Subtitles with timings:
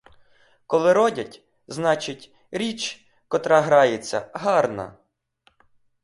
[0.67, 4.95] Коли родять, значить, річ, котра грається, гарна.